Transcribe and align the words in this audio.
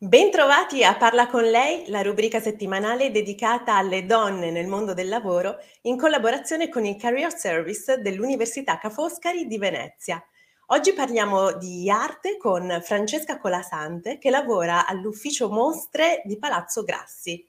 Bentrovati 0.00 0.84
a 0.84 0.94
Parla 0.94 1.26
con 1.26 1.42
lei, 1.42 1.88
la 1.88 2.02
rubrica 2.02 2.38
settimanale 2.38 3.10
dedicata 3.10 3.74
alle 3.74 4.06
donne 4.06 4.52
nel 4.52 4.68
mondo 4.68 4.94
del 4.94 5.08
lavoro 5.08 5.56
in 5.82 5.98
collaborazione 5.98 6.68
con 6.68 6.84
il 6.84 6.94
Career 6.94 7.36
Service 7.36 8.00
dell'Università 8.00 8.78
Ca' 8.78 8.90
Foscari 8.90 9.48
di 9.48 9.58
Venezia. 9.58 10.24
Oggi 10.66 10.92
parliamo 10.92 11.54
di 11.54 11.90
arte 11.90 12.36
con 12.36 12.80
Francesca 12.80 13.40
Colasante 13.40 14.18
che 14.18 14.30
lavora 14.30 14.86
all'ufficio 14.86 15.50
mostre 15.50 16.22
di 16.26 16.38
Palazzo 16.38 16.84
Grassi. 16.84 17.44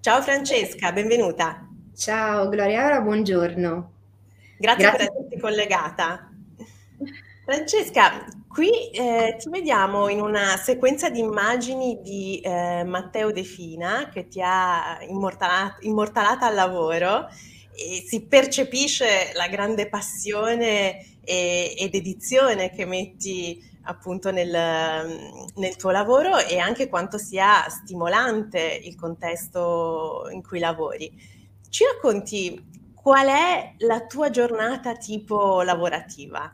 Ciao 0.00 0.20
Francesca, 0.20 0.92
benvenuta. 0.92 1.66
Ciao 1.96 2.50
Gloria, 2.50 3.00
buongiorno. 3.00 3.92
Grazie, 4.58 4.84
Grazie 4.84 5.06
per 5.06 5.16
esserti 5.16 5.40
collegata. 5.40 6.30
Francesca, 7.46 8.26
qui 8.58 8.90
eh, 8.90 9.36
ti 9.38 9.48
vediamo 9.50 10.08
in 10.08 10.20
una 10.20 10.56
sequenza 10.56 11.08
di 11.10 11.20
immagini 11.20 12.00
di 12.02 12.40
eh, 12.40 12.82
Matteo 12.82 13.30
De 13.30 13.44
Fina 13.44 14.08
che 14.12 14.26
ti 14.26 14.40
ha 14.42 14.98
immortalata, 15.02 15.76
immortalata 15.82 16.46
al 16.46 16.56
lavoro 16.56 17.28
e 17.72 18.02
si 18.04 18.26
percepisce 18.26 19.30
la 19.34 19.46
grande 19.46 19.88
passione 19.88 21.20
e, 21.22 21.72
ed 21.78 21.94
edizione 21.94 22.70
che 22.70 22.84
metti 22.84 23.64
appunto 23.82 24.32
nel, 24.32 24.50
nel, 25.54 25.76
tuo 25.76 25.92
lavoro 25.92 26.38
e 26.38 26.58
anche 26.58 26.88
quanto 26.88 27.16
sia 27.16 27.64
stimolante 27.68 28.80
il 28.82 28.96
contesto 28.96 30.26
in 30.32 30.42
cui 30.42 30.58
lavori. 30.58 31.08
Ci 31.68 31.84
racconti 31.84 32.60
qual 32.92 33.28
è 33.28 33.74
la 33.78 34.04
tua 34.04 34.30
giornata 34.30 34.96
tipo 34.96 35.62
lavorativa? 35.62 36.52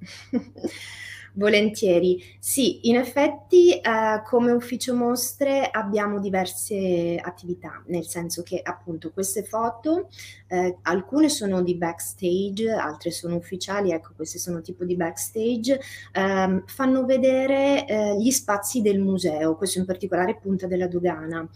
Volentieri. 1.38 2.22
Sì, 2.38 2.88
in 2.88 2.96
effetti 2.96 3.72
eh, 3.78 4.22
come 4.24 4.52
ufficio 4.52 4.94
mostre 4.94 5.68
abbiamo 5.70 6.18
diverse 6.18 7.20
attività, 7.22 7.82
nel 7.88 8.06
senso 8.06 8.42
che 8.42 8.58
appunto 8.62 9.10
queste 9.12 9.42
foto, 9.42 10.08
eh, 10.46 10.78
alcune 10.82 11.28
sono 11.28 11.60
di 11.60 11.74
backstage, 11.74 12.70
altre 12.70 13.10
sono 13.10 13.36
ufficiali, 13.36 13.90
ecco 13.92 14.12
queste 14.16 14.38
sono 14.38 14.62
tipo 14.62 14.84
di 14.86 14.96
backstage, 14.96 15.78
ehm, 16.12 16.64
fanno 16.66 17.04
vedere 17.04 17.86
eh, 17.86 18.16
gli 18.18 18.30
spazi 18.30 18.80
del 18.80 18.98
museo, 18.98 19.56
questo 19.56 19.78
in 19.78 19.84
particolare 19.84 20.38
Punta 20.40 20.66
della 20.66 20.88
Dogana. 20.88 21.46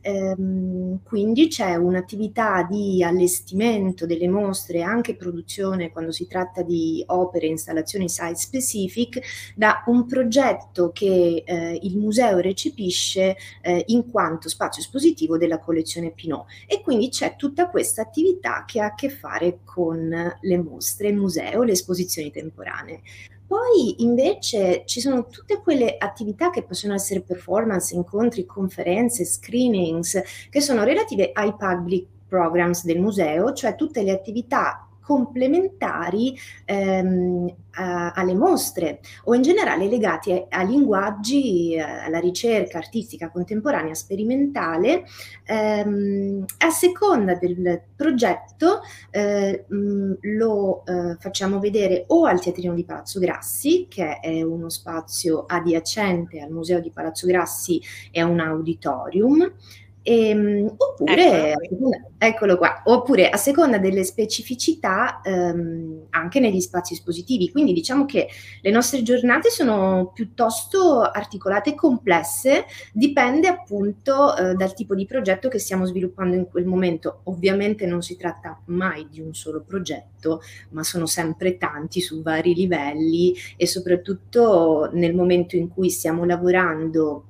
Ehm, 0.00 1.00
quindi 1.02 1.48
c'è 1.48 1.74
un'attività 1.74 2.62
di 2.62 3.02
allestimento 3.02 4.06
delle 4.06 4.28
mostre, 4.28 4.82
anche 4.82 5.16
produzione 5.16 5.90
quando 5.90 6.12
si 6.12 6.26
tratta 6.26 6.62
di 6.62 7.02
opere 7.06 7.46
installazioni 7.46 8.08
site 8.08 8.36
specific, 8.36 9.20
da 9.54 9.82
un 9.86 10.06
progetto 10.06 10.90
che 10.92 11.42
eh, 11.44 11.78
il 11.82 11.96
museo 11.98 12.38
recepisce 12.38 13.36
eh, 13.62 13.84
in 13.88 14.10
quanto 14.10 14.48
spazio 14.48 14.82
espositivo 14.82 15.36
della 15.36 15.58
collezione 15.58 16.12
Pinot. 16.12 16.46
E 16.66 16.80
quindi 16.80 17.08
c'è 17.08 17.36
tutta 17.36 17.68
questa 17.68 18.02
attività 18.02 18.64
che 18.66 18.80
ha 18.80 18.86
a 18.86 18.94
che 18.94 19.10
fare 19.10 19.60
con 19.64 20.08
le 20.40 20.58
mostre, 20.58 21.08
il 21.08 21.16
museo, 21.16 21.62
le 21.62 21.72
esposizioni 21.72 22.30
temporanee. 22.30 23.02
Poi 23.48 24.02
invece 24.02 24.82
ci 24.84 25.00
sono 25.00 25.26
tutte 25.26 25.62
quelle 25.62 25.96
attività 25.96 26.50
che 26.50 26.64
possono 26.64 26.92
essere 26.92 27.22
performance, 27.22 27.94
incontri, 27.94 28.44
conferenze, 28.44 29.24
screenings, 29.24 30.20
che 30.50 30.60
sono 30.60 30.84
relative 30.84 31.30
ai 31.32 31.54
public 31.56 32.06
programs 32.28 32.84
del 32.84 33.00
museo, 33.00 33.54
cioè 33.54 33.74
tutte 33.74 34.02
le 34.02 34.10
attività 34.12 34.86
complementari 35.08 36.38
ehm, 36.66 37.50
a, 37.76 38.10
alle 38.12 38.34
mostre 38.34 39.00
o 39.24 39.34
in 39.34 39.40
generale 39.40 39.88
legati 39.88 40.32
a, 40.32 40.44
a 40.50 40.62
linguaggi, 40.62 41.72
eh, 41.72 41.80
alla 41.80 42.18
ricerca 42.18 42.76
artistica 42.76 43.30
contemporanea 43.30 43.94
sperimentale, 43.94 45.04
ehm, 45.46 46.44
a 46.58 46.68
seconda 46.68 47.36
del 47.36 47.80
progetto 47.96 48.80
eh, 49.10 49.64
mh, 49.66 50.18
lo 50.36 50.84
eh, 50.84 51.16
facciamo 51.18 51.58
vedere 51.58 52.04
o 52.08 52.26
al 52.26 52.42
Teatrino 52.42 52.74
di 52.74 52.84
Palazzo 52.84 53.18
Grassi, 53.18 53.86
che 53.88 54.20
è 54.20 54.42
uno 54.42 54.68
spazio 54.68 55.46
adiacente 55.46 56.40
al 56.40 56.50
Museo 56.50 56.80
di 56.80 56.90
Palazzo 56.90 57.26
Grassi 57.26 57.80
e 58.10 58.20
a 58.20 58.26
un 58.26 58.40
auditorium, 58.40 59.54
Ehm, 60.02 60.74
oppure, 60.76 61.52
eccolo. 61.52 61.90
eccolo 62.16 62.56
qua, 62.56 62.82
oppure 62.84 63.28
a 63.28 63.36
seconda 63.36 63.78
delle 63.78 64.04
specificità 64.04 65.20
ehm, 65.22 66.06
anche 66.10 66.40
negli 66.40 66.60
spazi 66.60 66.94
espositivi. 66.94 67.50
Quindi 67.50 67.72
diciamo 67.72 68.06
che 68.06 68.28
le 68.62 68.70
nostre 68.70 69.02
giornate 69.02 69.50
sono 69.50 70.10
piuttosto 70.14 71.02
articolate 71.02 71.70
e 71.70 71.74
complesse, 71.74 72.64
dipende 72.92 73.48
appunto 73.48 74.34
eh, 74.36 74.54
dal 74.54 74.72
tipo 74.72 74.94
di 74.94 75.04
progetto 75.04 75.48
che 75.48 75.58
stiamo 75.58 75.84
sviluppando 75.84 76.36
in 76.36 76.48
quel 76.48 76.64
momento. 76.64 77.20
Ovviamente 77.24 77.84
non 77.84 78.00
si 78.00 78.16
tratta 78.16 78.58
mai 78.66 79.08
di 79.10 79.20
un 79.20 79.34
solo 79.34 79.62
progetto, 79.62 80.40
ma 80.70 80.82
sono 80.84 81.06
sempre 81.06 81.58
tanti 81.58 82.00
su 82.00 82.22
vari 82.22 82.54
livelli 82.54 83.34
e 83.56 83.66
soprattutto 83.66 84.88
nel 84.92 85.14
momento 85.14 85.56
in 85.56 85.68
cui 85.68 85.90
stiamo 85.90 86.24
lavorando 86.24 87.24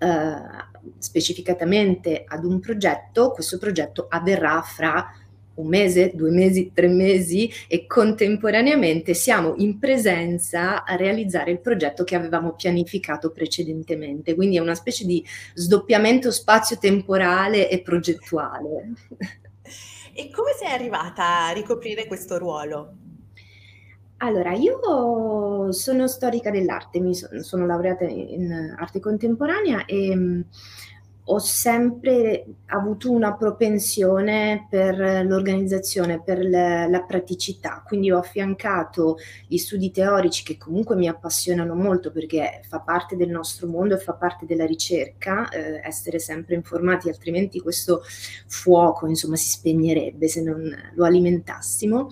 eh, 0.00 0.72
specificatamente 0.98 2.24
ad 2.26 2.44
un 2.44 2.60
progetto, 2.60 3.30
questo 3.30 3.58
progetto 3.58 4.06
avverrà 4.08 4.62
fra 4.62 5.10
un 5.54 5.68
mese, 5.68 6.12
due 6.14 6.30
mesi, 6.30 6.72
tre 6.74 6.88
mesi 6.88 7.50
e 7.68 7.86
contemporaneamente 7.86 9.14
siamo 9.14 9.54
in 9.58 9.78
presenza 9.78 10.84
a 10.84 10.96
realizzare 10.96 11.52
il 11.52 11.60
progetto 11.60 12.04
che 12.04 12.16
avevamo 12.16 12.54
pianificato 12.54 13.30
precedentemente. 13.30 14.34
Quindi 14.34 14.56
è 14.56 14.60
una 14.60 14.74
specie 14.74 15.04
di 15.04 15.24
sdoppiamento 15.54 16.30
spazio-temporale 16.30 17.70
e 17.70 17.80
progettuale. 17.82 18.92
E 20.16 20.30
come 20.30 20.52
sei 20.56 20.72
arrivata 20.72 21.46
a 21.46 21.52
ricoprire 21.52 22.06
questo 22.06 22.38
ruolo? 22.38 23.03
Allora, 24.24 24.52
io 24.54 25.70
sono 25.72 26.06
storica 26.08 26.50
dell'arte, 26.50 26.98
mi 26.98 27.14
so 27.14 27.28
sono 27.42 27.66
laureata 27.66 28.04
in 28.04 28.74
arte 28.78 28.98
contemporanea 28.98 29.84
e, 29.84 30.16
mhmm, 30.16 30.44
ho 31.26 31.38
sempre 31.38 32.44
avuto 32.66 33.10
una 33.10 33.34
propensione 33.36 34.66
per 34.70 34.96
l'organizzazione, 35.26 36.22
per 36.22 36.38
l 36.42 36.50
la 36.50 37.02
praticità, 37.06 37.82
quindi 37.86 38.10
ho 38.10 38.18
affiancato 38.18 39.16
gli 39.46 39.58
studi 39.58 39.90
teorici 39.90 40.42
che 40.42 40.56
comunque 40.56 40.96
mi 40.96 41.06
appassionano 41.08 41.74
molto 41.74 42.10
perché 42.10 42.60
fa 42.66 42.80
parte 42.80 43.16
del 43.16 43.28
nostro 43.30 43.66
mondo 43.68 43.94
e 43.94 43.98
fa 43.98 44.14
parte 44.14 44.46
della 44.46 44.64
ricerca, 44.66 45.48
ehm, 45.50 45.80
essere 45.82 46.18
sempre 46.18 46.54
informati, 46.54 47.08
altrimenti 47.10 47.60
questo 47.60 48.00
fuoco, 48.46 49.06
insomma, 49.06 49.36
si 49.36 49.48
spegnerebbe 49.50 50.28
se 50.28 50.42
non 50.42 50.62
lo 50.94 51.04
alimentassimo. 51.04 52.08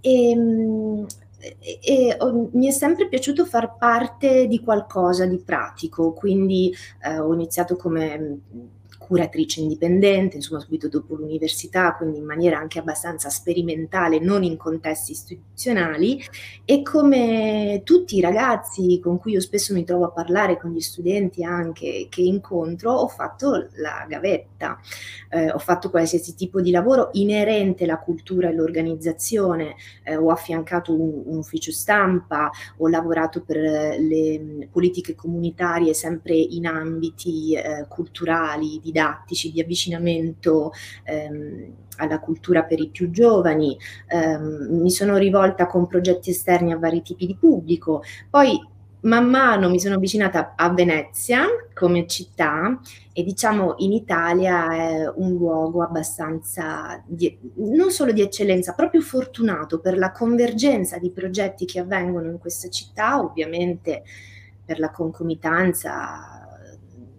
Ehm, 0.00 1.06
e, 1.58 2.16
ho, 2.18 2.48
mi 2.52 2.68
è 2.68 2.70
sempre 2.70 3.08
piaciuto 3.08 3.44
far 3.44 3.76
parte 3.76 4.46
di 4.46 4.60
qualcosa 4.60 5.26
di 5.26 5.38
pratico, 5.38 6.12
quindi 6.12 6.72
eh, 7.02 7.18
ho 7.18 7.32
iniziato 7.34 7.76
come 7.76 8.40
curatrice 9.06 9.60
indipendente, 9.60 10.36
insomma 10.36 10.60
subito 10.60 10.88
dopo 10.88 11.14
l'università, 11.14 11.94
quindi 11.94 12.18
in 12.18 12.24
maniera 12.24 12.58
anche 12.58 12.78
abbastanza 12.78 13.28
sperimentale, 13.28 14.18
non 14.18 14.42
in 14.42 14.56
contesti 14.56 15.12
istituzionali. 15.12 16.22
E 16.64 16.82
come 16.82 17.82
tutti 17.84 18.16
i 18.16 18.20
ragazzi 18.20 19.00
con 19.02 19.18
cui 19.18 19.32
io 19.32 19.40
spesso 19.40 19.74
mi 19.74 19.84
trovo 19.84 20.04
a 20.04 20.10
parlare, 20.10 20.58
con 20.58 20.72
gli 20.72 20.80
studenti 20.80 21.44
anche 21.44 22.06
che 22.08 22.22
incontro, 22.22 22.92
ho 22.92 23.08
fatto 23.08 23.68
la 23.74 24.06
gavetta, 24.08 24.78
eh, 25.30 25.50
ho 25.50 25.58
fatto 25.58 25.90
qualsiasi 25.90 26.34
tipo 26.34 26.60
di 26.60 26.70
lavoro 26.70 27.10
inerente 27.12 27.84
alla 27.84 27.98
cultura 27.98 28.48
e 28.48 28.50
all'organizzazione, 28.50 29.74
eh, 30.04 30.16
ho 30.16 30.30
affiancato 30.30 30.94
un, 30.94 31.22
un 31.26 31.36
ufficio 31.38 31.72
stampa, 31.72 32.50
ho 32.78 32.88
lavorato 32.88 33.42
per 33.42 33.56
le 33.98 34.68
politiche 34.70 35.14
comunitarie 35.14 35.94
sempre 35.94 36.34
in 36.34 36.66
ambiti 36.66 37.54
eh, 37.54 37.86
culturali, 37.88 38.80
di 38.82 38.91
didattici, 38.92 39.50
di 39.50 39.60
avvicinamento 39.60 40.72
ehm, 41.04 41.74
alla 41.96 42.20
cultura 42.20 42.64
per 42.64 42.78
i 42.78 42.88
più 42.88 43.10
giovani, 43.10 43.76
ehm, 44.08 44.80
mi 44.80 44.90
sono 44.90 45.16
rivolta 45.16 45.66
con 45.66 45.86
progetti 45.86 46.30
esterni 46.30 46.72
a 46.72 46.78
vari 46.78 47.02
tipi 47.02 47.26
di 47.26 47.36
pubblico, 47.36 48.02
poi 48.28 48.70
man 49.02 49.28
mano 49.28 49.68
mi 49.68 49.80
sono 49.80 49.96
avvicinata 49.96 50.52
a 50.54 50.70
Venezia 50.70 51.46
come 51.74 52.06
città 52.06 52.78
e 53.12 53.24
diciamo 53.24 53.74
in 53.78 53.92
Italia 53.92 54.72
è 54.72 55.12
un 55.16 55.32
luogo 55.32 55.82
abbastanza 55.82 57.02
di, 57.04 57.36
non 57.56 57.90
solo 57.90 58.12
di 58.12 58.20
eccellenza, 58.20 58.74
proprio 58.74 59.00
fortunato 59.00 59.80
per 59.80 59.98
la 59.98 60.12
convergenza 60.12 60.98
di 60.98 61.10
progetti 61.10 61.64
che 61.64 61.80
avvengono 61.80 62.30
in 62.30 62.38
questa 62.38 62.68
città, 62.68 63.18
ovviamente 63.18 64.04
per 64.64 64.78
la 64.78 64.90
concomitanza 64.90 66.41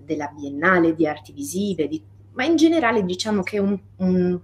della 0.06 0.28
Biennale 0.28 0.96
di 0.96 1.08
Arti 1.08 1.32
Visive, 1.32 1.88
di, 1.88 2.02
ma 2.34 2.44
in 2.46 2.56
generale 2.56 3.04
diciamo 3.04 3.44
che 3.44 3.58
è 3.58 3.60
un, 3.60 3.80
un, 3.98 4.40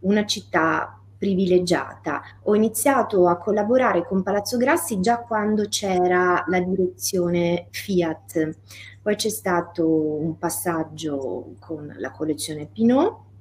una 0.00 0.26
città 0.26 0.98
privilegiata. 1.16 2.22
Ho 2.42 2.54
iniziato 2.54 3.28
a 3.28 3.38
collaborare 3.38 4.04
con 4.06 4.22
Palazzo 4.22 4.56
Grassi 4.56 5.00
già 5.00 5.18
quando 5.18 5.66
c'era 5.68 6.44
la 6.48 6.60
direzione 6.60 7.68
Fiat, 7.70 8.56
poi 9.00 9.16
c'è 9.16 9.30
stato 9.30 9.88
un 9.88 10.38
passaggio 10.38 11.54
con 11.60 11.94
la 11.98 12.10
collezione 12.10 12.66
Pinot 12.66 13.32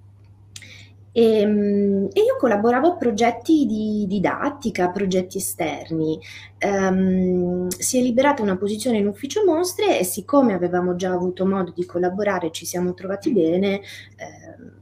e, 1.15 1.39
ehm, 1.41 2.09
e, 2.11 2.21
io 2.21 2.35
collaboravo 2.37 2.87
a 2.87 2.95
progetti 2.97 3.65
di 3.65 4.05
didattica, 4.07 4.89
progetti 4.89 5.37
esterni. 5.37 6.19
Um, 6.65 7.67
si 7.67 7.99
è 7.99 8.01
liberata 8.01 8.41
una 8.41 8.57
posizione 8.57 8.97
in 8.97 9.07
ufficio 9.07 9.45
mostre 9.45 9.99
e 9.99 10.03
siccome 10.03 10.53
avevamo 10.53 10.95
già 10.95 11.11
avuto 11.11 11.45
modo 11.45 11.71
di 11.73 11.85
collaborare, 11.85 12.51
ci 12.51 12.65
siamo 12.65 12.93
trovati 12.93 13.31
bene, 13.31 13.75
eh, 13.75 13.81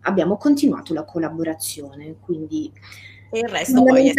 abbiamo 0.01 0.37
continuato 0.37 0.93
la 0.93 1.03
collaborazione. 1.03 2.15
Quindi 2.21 2.71
e 3.33 3.39
il 3.39 3.47
resto 3.47 3.83
poi 3.83 4.09
è 4.09 4.13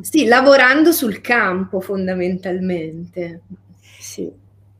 Sì, 0.00 0.26
lavorando 0.26 0.92
sul 0.92 1.20
campo 1.20 1.80
fondamentalmente. 1.80 3.42
Sì. 3.98 4.30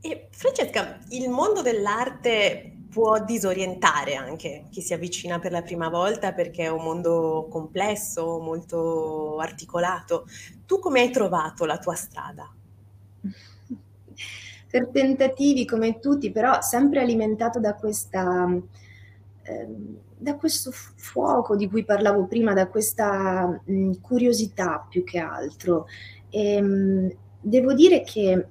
E 0.03 0.29
Francesca, 0.31 0.99
il 1.11 1.31
mondo 1.31 1.63
dell'arte 1.63 2.74
può 2.95 3.19
disorientare 3.25 4.15
anche 4.15 4.67
chi 4.71 4.81
si 4.81 4.95
avvicina 4.95 5.41
per 5.41 5.51
la 5.51 5.63
prima 5.63 5.89
volta 5.89 6.33
perché 6.33 6.63
è 6.63 6.71
un 6.71 6.85
mondo 6.85 7.49
complesso, 7.51 8.39
molto 8.39 9.39
articolato. 9.41 10.27
Tu 10.65 10.79
come 10.79 11.01
hai 11.01 11.11
trovato 11.11 11.65
la 11.65 11.79
tua 11.79 11.97
strada? 11.97 12.49
Per 14.71 14.89
tentativi 14.93 15.65
come 15.65 15.99
tutti, 15.99 16.31
però 16.31 16.61
sempre 16.61 17.01
alimentato 17.01 17.59
da 17.59 17.75
questa... 17.75 18.49
Eh, 19.43 20.03
da 20.17 20.37
questo 20.37 20.71
fuoco 20.73 21.55
di 21.55 21.69
cui 21.69 21.85
parlavo 21.85 22.27
prima, 22.27 22.55
da 22.55 22.69
questa 22.69 23.61
mh, 23.63 24.01
curiosità 24.01 24.87
più 24.89 25.05
che 25.05 25.19
altro. 25.19 25.87
E, 26.31 26.63
mh, 26.63 27.17
devo 27.41 27.75
dire 27.75 28.03
che 28.03 28.47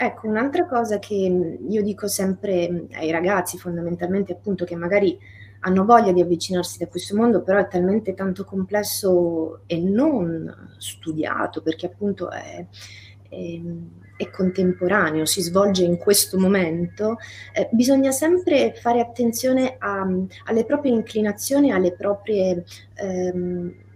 Ecco, 0.00 0.28
un'altra 0.28 0.64
cosa 0.66 1.00
che 1.00 1.28
mhmm, 1.28 1.70
io 1.70 1.82
dico 1.82 2.06
sempre 2.06 2.70
mhmm, 2.70 2.86
ai 2.92 3.10
ragazzi 3.10 3.58
fondamentalmente 3.58 4.32
appunto 4.32 4.64
che 4.64 4.76
magari 4.76 5.18
hanno 5.60 5.84
voglia 5.84 6.12
di 6.12 6.20
avvicinarsi 6.20 6.78
da 6.78 6.86
questo 6.86 7.16
mondo, 7.16 7.42
però 7.42 7.58
è 7.58 7.66
talmente 7.66 8.14
tanto 8.14 8.44
complesso 8.44 9.62
e 9.66 9.80
non 9.80 10.76
studiato, 10.78 11.62
perché 11.62 11.86
appunto 11.86 12.30
è, 12.30 12.64
è, 13.28 13.60
è 14.16 14.30
contemporaneo, 14.30 15.24
si 15.24 15.42
svolge 15.42 15.82
in 15.82 15.96
questo 15.98 16.38
momento, 16.38 17.16
eh, 17.52 17.68
bisogna 17.72 18.12
sempre 18.12 18.74
fare 18.74 19.00
attenzione 19.00 19.74
a, 19.78 20.06
alle 20.44 20.64
proprie 20.64 20.92
inclinazioni, 20.92 21.72
alle 21.72 21.92
proprie... 21.92 22.64
Ehm, 22.94 23.86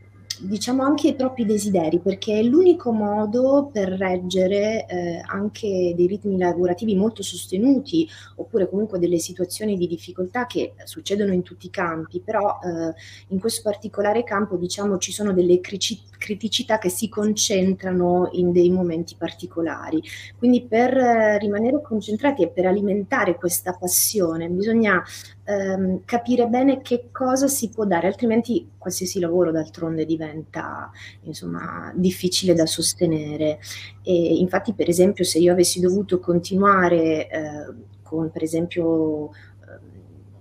diciamo 0.41 0.83
anche 0.83 1.09
i 1.09 1.15
propri 1.15 1.45
desideri, 1.45 1.99
perché 1.99 2.39
è 2.39 2.43
l'unico 2.43 2.93
modo 2.93 3.71
per 3.73 3.89
reggere 3.89 4.87
eh, 4.87 5.23
anche 5.27 5.93
dei 5.95 6.07
ritmi 6.07 6.39
lavorativi 6.39 6.95
molto 6.95 7.23
sostenuti, 7.23 8.09
oppure 8.37 8.69
comunque 8.69 8.99
delle 8.99 9.19
situazioni 9.19 9.77
di 9.77 9.87
difficoltà 9.87 10.47
che 10.47 10.75
succedono 10.85 11.33
in 11.33 11.43
tutti 11.43 11.67
i 11.67 11.71
campi, 11.71 12.21
però 12.21 12.59
eh, 12.63 12.95
in 13.29 13.41
questo 13.41 13.63
particolare 13.63 14.25
campo 14.25 14.57
diciamo 14.57 14.99
ci 14.99 15.13
sono 15.13 15.33
delle 15.33 15.61
criticità 15.61 16.79
che 16.79 16.89
si 16.89 17.09
concentrano 17.09 18.29
in 18.33 18.53
dei 18.53 18.71
momenti 18.71 19.15
particolari. 19.17 20.03
Quindi 20.39 20.63
per 20.63 20.97
eh, 20.97 21.39
rimanere 21.39 21.81
concentrati 21.83 22.43
e 22.43 22.49
per 22.49 22.67
alimentare 22.67 23.37
questa 23.37 23.73
passione 23.73 24.49
bisogna 24.49 25.03
ehm, 25.45 26.03
capire 26.05 26.47
bene 26.47 26.81
che 26.81 27.09
cosa 27.11 27.49
si 27.49 27.69
può 27.71 27.85
dare, 27.85 28.07
altrimenti 28.07 28.71
qualsiasi 28.79 29.21
lavoro 29.21 29.51
d'altronde 29.51 30.05
diventa 30.05 30.91
insomma, 31.23 31.93
difficile 31.95 32.55
da 32.55 32.67
sostenere. 32.67 33.59
E 34.03 34.37
infatti, 34.37 34.75
per 34.75 34.89
esempio, 34.89 35.25
se 35.25 35.39
io 35.39 35.53
avessi 35.53 35.81
dovuto 35.81 36.19
continuare 36.19 37.29
eh, 37.29 37.75
con, 38.03 38.31
per 38.31 38.43
esempio, 38.43 39.31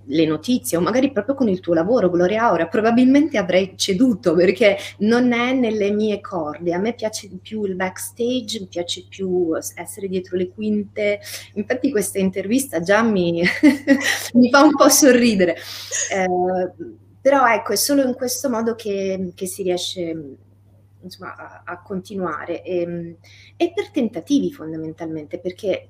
le 0.05 0.25
notizie 0.25 0.77
o 0.77 0.81
magari 0.81 1.11
proprio 1.11 1.35
con 1.35 1.49
il 1.49 1.59
tuo 1.59 1.73
lavoro, 1.73 2.09
Gloria 2.09 2.43
Aura, 2.43 2.67
probabilmente 2.67 3.37
avrei 3.37 3.73
ceduto 3.75 4.33
perché 4.33 4.77
non 4.99 5.31
è 5.31 5.53
nelle 5.53 5.91
mie 5.91 6.21
corde. 6.21 6.73
A 6.73 6.79
me 6.79 6.93
piace 6.93 7.27
di 7.27 7.37
più 7.37 7.63
il 7.65 7.75
backstage, 7.75 8.59
mi 8.59 8.67
piace 8.67 9.05
più 9.07 9.55
essere 9.75 10.07
dietro 10.07 10.37
le 10.37 10.49
quinte. 10.49 11.19
Infatti 11.53 11.91
questa 11.91 12.19
intervista 12.19 12.79
già 12.79 13.01
mi, 13.01 13.41
mi 14.33 14.49
fa 14.49 14.63
un 14.63 14.75
po' 14.75 14.89
sorridere. 14.89 15.55
Eh, 16.11 16.71
però 17.21 17.45
ecco, 17.47 17.73
è 17.73 17.77
solo 17.77 18.03
in 18.03 18.15
questo 18.15 18.49
modo 18.49 18.75
che, 18.75 19.31
che 19.35 19.45
si 19.45 19.63
riesce 19.63 20.37
insomma, 21.01 21.35
a, 21.35 21.61
a 21.65 21.81
continuare 21.81 22.63
e, 22.63 23.17
e 23.55 23.71
per 23.73 23.91
tentativi 23.91 24.51
fondamentalmente, 24.51 25.39
perché 25.39 25.87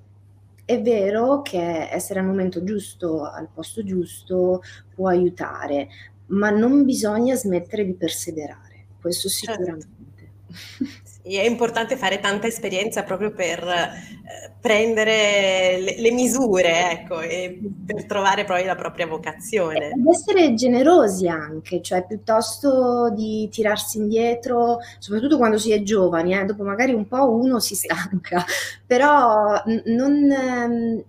è 0.72 0.82
vero 0.82 1.42
che 1.42 1.90
essere 1.92 2.22
al 2.22 2.26
momento 2.26 2.64
giusto, 2.64 3.26
al 3.26 3.50
posto 3.54 3.84
giusto, 3.84 4.62
può 4.96 5.10
aiutare, 5.10 5.90
ma 6.28 6.50
non 6.50 6.86
bisogna 6.86 7.36
smettere 7.36 7.84
di 7.84 7.94
perseverare, 7.94 8.86
questo 9.02 9.28
certo. 9.28 9.52
sicuramente. 9.52 10.32
Certo. 10.78 11.02
È 11.24 11.42
importante 11.42 11.98
fare 11.98 12.20
tanta 12.20 12.48
esperienza 12.48 13.04
proprio 13.04 13.32
per 13.32 13.64
eh, 13.64 14.52
prendere 14.60 15.80
le, 15.80 16.02
le, 16.02 16.12
misure, 16.12 16.92
ecco, 16.92 17.22
e 17.22 17.60
per 17.86 18.06
trovare 18.06 18.44
poi 18.44 18.66
la 18.66 18.76
propria 18.76 19.08
vocazione. 19.08 19.90
Ed 19.90 20.06
essere 20.08 20.54
generosi 20.54 21.28
anche, 21.28 21.82
cioè 21.82 22.06
piuttosto 22.06 23.12
di 23.12 23.48
tirarsi 23.52 23.98
indietro, 23.98 24.80
soprattutto 25.00 25.38
quando 25.38 25.58
si 25.58 25.72
è 25.72 25.82
giovani, 25.84 26.38
eh, 26.38 26.46
dopo 26.46 26.64
magari 26.64 26.94
un 26.94 27.08
po' 27.08 27.30
uno 27.30 27.60
si 27.60 27.76
stanca, 27.76 28.44
però 28.86 29.62
non... 29.86 30.32
Ehm, 30.32 31.04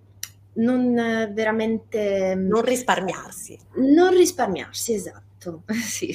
non 0.54 0.94
veramente... 1.32 2.34
Non 2.34 2.62
risparmiarsi. 2.62 3.58
Non 3.76 4.10
risparmiarsi, 4.10 4.92
esatto, 4.92 5.62
sì. 5.72 6.14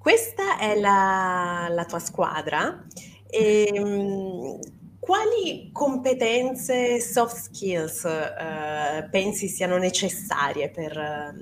Questa 0.00 0.56
è 0.56 0.80
la, 0.80 1.68
la 1.68 1.84
tua 1.84 1.98
squadra. 1.98 2.86
E, 3.28 3.70
ehm, 3.70 4.58
quali 4.98 5.68
competenze, 5.74 7.00
soft 7.00 7.36
skills 7.36 8.06
eh, 8.06 9.06
pensi 9.10 9.46
siano 9.48 9.76
necessarie 9.76 10.70
per, 10.70 11.34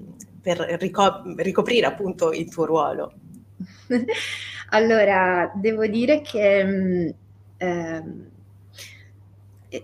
per 0.43 0.59
rico- 0.81 1.23
ricoprire 1.37 1.87
appunto 1.87 2.33
il 2.33 2.51
tuo 2.51 2.65
ruolo? 2.65 3.13
allora, 4.71 5.53
devo 5.55 5.87
dire 5.87 6.21
che 6.21 7.15
eh, 7.59 8.03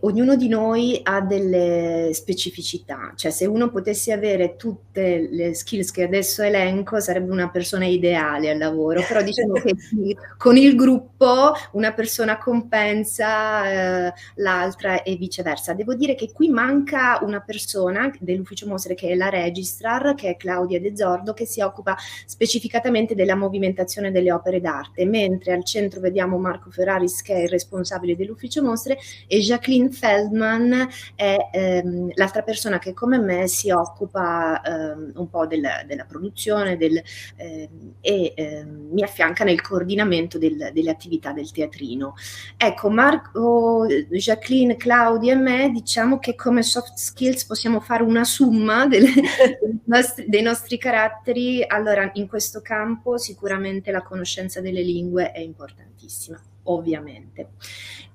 ognuno 0.01 0.35
di 0.35 0.49
noi 0.49 0.99
ha 1.03 1.21
delle 1.21 2.11
specificità, 2.15 3.13
cioè 3.17 3.31
se 3.31 3.45
uno 3.45 3.71
potesse 3.71 4.13
avere 4.13 4.57
tutte 4.57 5.29
le 5.31 5.53
skills 5.53 5.91
che 5.91 6.05
adesso 6.05 6.43
elenco 6.43 7.01
sarebbe 7.01 7.31
una 7.31 7.51
persona 7.51 7.85
ideale 7.85 8.51
al 8.51 8.59
lavoro, 8.59 9.05
però 9.07 9.23
diciamo 9.23 9.53
che 9.55 9.75
con 10.39 10.57
il 10.57 10.75
gruppo 10.75 11.53
una 11.73 11.93
persona 11.93 12.39
compensa 12.39 14.07
eh, 14.07 14.13
l'altra 14.37 15.03
e 15.03 15.17
viceversa. 15.17 15.75
Devo 15.75 15.95
dire 15.95 16.15
che 16.15 16.33
qui 16.33 16.49
manca 16.49 17.19
una 17.23 17.41
persona 17.41 18.11
dell'ufficio 18.19 18.67
mostre 18.67 18.95
che 18.95 19.11
è 19.11 19.15
la 19.15 19.29
registrar, 19.29 20.15
che 20.15 20.31
è 20.31 20.37
Claudia 20.37 20.81
De 20.81 20.97
Zordo, 20.97 21.35
che 21.35 21.45
si 21.45 21.61
occupa 21.61 21.95
specificatamente 22.25 23.15
della 23.15 23.37
movimentazione 23.37 24.11
delle 24.11 24.33
opere 24.33 24.61
d'arte, 24.61 25.05
mentre 25.05 25.53
al 25.53 25.65
centro 25.65 26.01
vediamo 26.01 26.39
Marco 26.39 26.71
Ferraris 26.71 27.21
che 27.21 27.35
è 27.35 27.43
il 27.43 27.49
responsabile 27.49 28.17
dell'ufficio 28.17 28.63
mostre 28.63 28.99
e 29.27 29.41
Jacqueline 29.41 29.74
Kathleen 29.75 29.91
Feldman 29.91 30.89
è 31.17 31.37
ehm, 31.51 32.11
l'altra 32.15 32.43
persona 32.43 32.79
che 32.79 32.93
come 32.93 33.19
me 33.19 33.49
si 33.49 33.71
occupa 33.71 34.61
ehm, 34.63 35.13
un 35.17 35.29
po' 35.29 35.47
del, 35.47 35.67
della 35.87 36.05
produzione 36.05 36.77
del, 36.77 37.03
ehm, 37.37 37.95
e 38.01 38.33
ehm, 38.37 38.89
mi 38.93 39.03
affianca 39.03 39.43
nel 39.43 39.61
coordinamento 39.61 40.39
del, 40.39 40.71
delle 40.73 40.91
attività 40.91 41.33
del 41.33 41.51
teatrino. 41.51 42.15
Ecco, 42.57 42.91
Marco, 42.91 43.87
Jacqueline, 44.11 44.77
Claudia 44.77 45.33
e 45.33 45.37
me 45.37 45.71
diciamo 45.71 46.19
che 46.19 46.35
come 46.37 46.63
soft 46.63 46.95
skills 46.95 47.45
possiamo 47.45 47.81
fare 47.81 48.05
una 48.05 48.25
somma 48.25 48.87
dei, 48.87 49.03
dei 50.27 50.43
nostri 50.43 50.79
caratteri. 50.79 51.65
Allora, 51.67 52.11
in 52.15 52.29
questo 52.29 52.61
campo 52.61 53.19
sicuramente 53.19 53.91
la 53.91 54.03
conoscenza 54.03 54.61
delle 54.61 54.83
lingue 54.83 55.33
è 55.33 55.41
importantissima 55.41 56.41
ovviamente. 56.65 57.51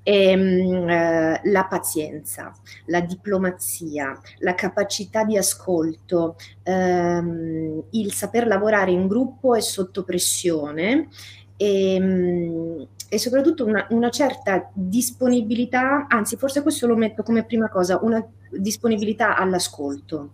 E, 0.03 0.29
ehm, 0.31 0.89
eh, 0.89 1.41
la 1.43 1.65
pazienza, 1.65 2.53
la 2.85 3.01
diplomazia, 3.01 4.19
la 4.39 4.55
capacità 4.55 5.23
di 5.23 5.37
ascolto, 5.37 6.35
ehm, 6.63 7.83
il 7.91 8.13
saper 8.13 8.47
lavorare 8.47 8.91
in 8.91 9.07
gruppo 9.07 9.55
e 9.55 9.61
sotto 9.61 10.03
pressione 10.03 11.09
e, 11.57 11.93
ehm, 11.95 12.87
e 13.11 13.17
soprattutto 13.17 13.65
una, 13.65 13.87
una, 13.89 14.09
certa 14.09 14.69
disponibilità, 14.73 16.05
anzi 16.07 16.37
forse 16.37 16.61
questo 16.61 16.85
lo 16.85 16.95
metto 16.95 17.23
come 17.23 17.43
prima 17.43 17.67
cosa, 17.67 17.99
una 18.03 18.23
disponibilità 18.51 19.35
all'ascolto 19.35 20.33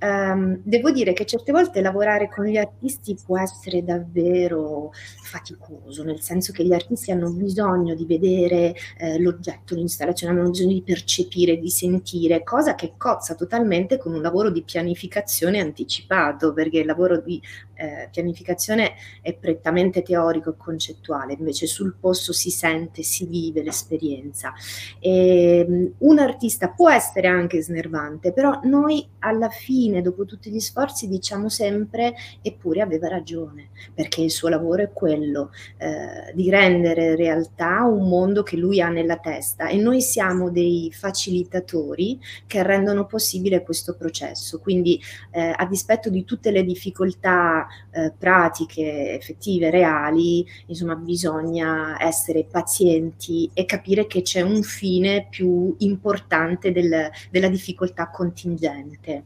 Um, 0.00 0.60
devo 0.62 0.90
dire 0.90 1.14
che 1.14 1.24
certe 1.24 1.50
volte 1.50 1.80
lavorare 1.80 2.28
con 2.28 2.44
gli 2.44 2.58
artisti 2.58 3.16
può 3.24 3.38
essere 3.38 3.82
davvero 3.82 4.92
faticoso, 5.22 6.02
nel 6.02 6.20
senso 6.20 6.52
che 6.52 6.64
gli 6.64 6.74
artisti 6.74 7.10
hanno 7.10 7.30
bisogno 7.30 7.94
di 7.94 8.04
vedere 8.04 8.74
eh, 8.98 9.18
l'oggetto, 9.18 9.74
l'installazione, 9.74 10.38
hanno 10.38 10.50
bisogno 10.50 10.74
di 10.74 10.82
percepire, 10.82 11.58
di 11.58 11.70
sentire, 11.70 12.42
cosa 12.42 12.74
che 12.74 12.94
cozza 12.98 13.34
totalmente 13.34 13.96
con 13.96 14.12
un 14.12 14.20
lavoro 14.20 14.50
di 14.50 14.62
pianificazione 14.62 15.60
anticipato, 15.60 16.52
perché 16.52 16.80
il 16.80 16.86
lavoro 16.86 17.20
di 17.20 17.40
eh, 17.74 18.08
pianificazione 18.10 18.94
è 19.20 19.34
prettamente 19.34 20.02
teorico 20.02 20.50
e 20.50 20.56
concettuale, 20.56 21.36
invece 21.38 21.66
sul 21.66 21.94
posto 21.98 22.32
si 22.32 22.50
sente, 22.50 23.02
si 23.02 23.26
vive 23.26 23.62
l'esperienza. 23.62 24.52
E, 24.98 25.64
um, 25.66 25.92
un 25.98 26.18
artista 26.18 26.68
può 26.70 26.90
essere 26.90 27.28
anche 27.28 27.62
snervante, 27.62 28.32
però 28.32 28.60
noi 28.64 29.06
alla 29.20 29.48
fine, 29.48 30.02
dopo 30.02 30.24
tutti 30.24 30.50
gli 30.50 30.60
sforzi, 30.60 31.08
diciamo 31.08 31.48
sempre, 31.48 32.14
eppure 32.42 32.80
aveva 32.80 33.08
ragione, 33.08 33.70
perché 33.92 34.22
il 34.22 34.30
suo 34.30 34.48
lavoro 34.48 34.82
è 34.82 34.92
quello 34.92 35.50
eh, 35.78 36.32
di 36.34 36.50
rendere 36.50 37.16
realtà 37.16 37.84
un 37.84 38.08
mondo 38.08 38.42
che 38.42 38.56
lui 38.56 38.80
ha 38.80 38.88
nella 38.88 39.16
testa 39.16 39.68
e 39.68 39.76
noi 39.76 40.00
siamo 40.00 40.50
dei 40.50 40.90
facilitatori 40.92 42.18
che 42.46 42.62
rendono 42.62 43.06
possibile 43.06 43.62
questo 43.62 43.94
processo. 43.94 44.60
Quindi 44.60 45.00
eh, 45.30 45.54
a 45.56 45.66
dispetto 45.66 46.10
di 46.10 46.24
tutte 46.24 46.50
le 46.50 46.64
difficoltà 46.64 47.63
eh, 47.90 48.12
pratiche, 48.16 49.14
effettive, 49.14 49.70
reali, 49.70 50.46
insomma 50.66 50.94
bisogna 50.94 51.96
essere 52.02 52.44
pazienti 52.44 53.50
e 53.52 53.64
capire 53.64 54.06
che 54.06 54.22
c'è 54.22 54.40
un 54.40 54.62
fine 54.62 55.26
più 55.30 55.74
importante 55.78 56.72
del, 56.72 57.10
della 57.30 57.48
difficoltà 57.48 58.08
contingente. 58.10 59.24